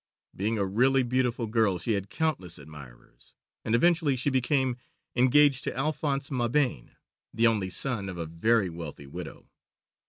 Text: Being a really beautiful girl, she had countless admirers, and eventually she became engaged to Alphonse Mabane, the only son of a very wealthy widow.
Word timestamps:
Being 0.35 0.57
a 0.57 0.65
really 0.65 1.03
beautiful 1.03 1.45
girl, 1.45 1.77
she 1.77 1.91
had 1.91 2.09
countless 2.09 2.57
admirers, 2.57 3.35
and 3.63 3.75
eventually 3.75 4.15
she 4.15 4.31
became 4.31 4.77
engaged 5.15 5.63
to 5.65 5.77
Alphonse 5.77 6.31
Mabane, 6.31 6.95
the 7.31 7.45
only 7.45 7.69
son 7.69 8.09
of 8.09 8.17
a 8.17 8.25
very 8.25 8.67
wealthy 8.71 9.05
widow. 9.05 9.51